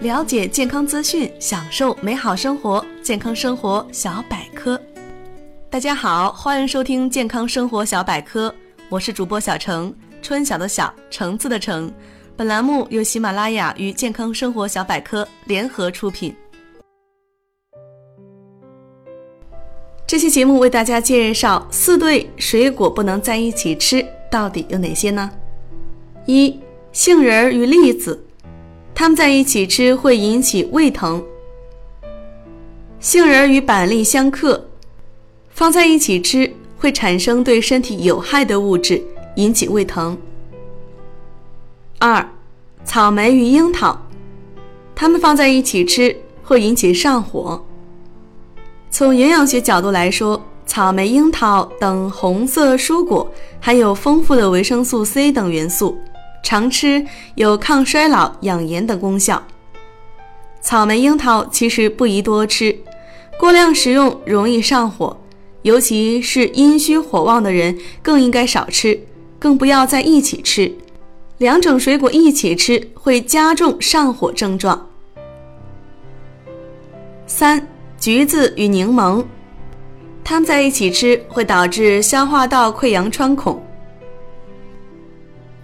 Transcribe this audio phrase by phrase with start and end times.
[0.00, 2.84] 了解健康资讯，享受美好生活。
[3.02, 4.80] 健康生活小百科，
[5.68, 8.54] 大家好，欢迎收听健康生活小百科，
[8.88, 9.92] 我是主播小程，
[10.22, 11.92] 春晓的晓，橙子的橙。
[12.36, 16.32] 本栏目由喜马拉雅与健康生活小百科联合出品。
[20.06, 25.28] 这期节目为大家介绍四对水果不能在一起吃，到底有哪些呢？
[26.26, 26.56] 一、
[26.92, 28.27] 杏仁与栗子。
[28.98, 31.24] 它们在一起吃会引起胃疼。
[32.98, 34.66] 杏仁与板栗相克，
[35.50, 39.00] 放在一起吃会产生对身体有害的物质，
[39.36, 40.18] 引起胃疼。
[42.00, 42.28] 二，
[42.84, 43.96] 草莓与樱桃，
[44.96, 47.64] 它们放在一起吃会引起上火。
[48.90, 55.96] 从营养学角度来说，草莓、樱桃等红色蔬果含有丰富的维生素 C 等元素。
[56.42, 59.42] 常吃有抗衰老、养颜等功效。
[60.60, 62.76] 草莓、樱桃其实不宜多吃，
[63.38, 65.16] 过量食用容易上火，
[65.62, 68.98] 尤其是阴虚火旺的人更应该少吃，
[69.38, 70.72] 更不要在一起吃。
[71.38, 74.88] 两种水果一起吃会加重上火症状。
[77.26, 77.64] 三、
[78.00, 79.24] 橘子与柠檬，
[80.24, 83.62] 它们在一起吃会导致消化道溃疡穿孔。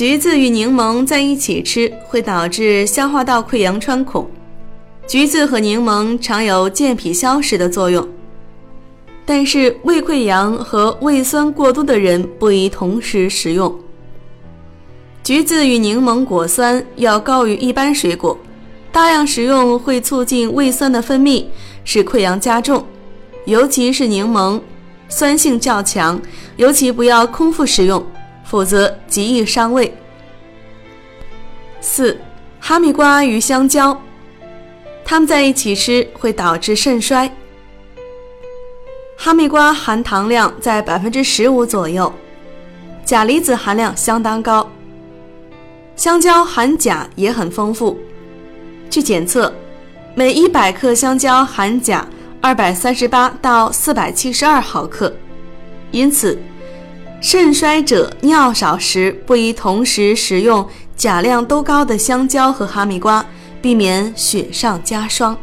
[0.00, 4.26] 橘子与柠檬在一起吃会导致消化道溃疡穿孔。
[5.06, 8.08] 橘子和柠檬常有健脾消食的作用，
[9.26, 13.78] 但是胃溃疡和胃酸过多的人不宜同时食用。
[15.22, 18.38] 橘子与柠檬果酸要高于一般水果，
[18.90, 21.44] 大量食用会促进胃酸的分泌，
[21.84, 22.82] 使溃疡加重。
[23.44, 24.62] 尤其是柠檬，
[25.10, 26.18] 酸性较强，
[26.56, 28.02] 尤其不要空腹食用。
[28.50, 29.96] 否则极易伤胃。
[31.80, 32.20] 四，
[32.58, 33.96] 哈密瓜与香蕉，
[35.04, 37.30] 它们在一起吃会导致肾衰。
[39.16, 42.12] 哈密瓜含糖量在百分之十五左右，
[43.04, 44.68] 钾离子含量相当高。
[45.94, 47.96] 香蕉含钾也很丰富，
[48.90, 49.54] 据检测，
[50.16, 52.04] 每一百克香蕉含钾
[52.40, 55.14] 二百三十八到四百七十二毫克，
[55.92, 56.36] 因此。
[57.20, 60.66] 肾衰者尿少时不宜同时食用
[60.96, 63.24] 钾量都高的香蕉和哈密瓜，
[63.60, 65.36] 避免雪上加霜。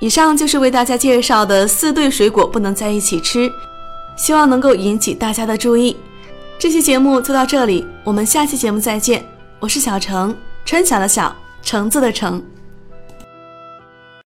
[0.00, 3.50] 以上就是为大家介绍的四对水果不能在一起吃，
[4.16, 5.96] 希望能够引起大家的注意。
[6.58, 9.24] 这期节目就到这里，我们下期节目再见。
[9.60, 12.42] 我是小程，春晓的晓，橙子的橙。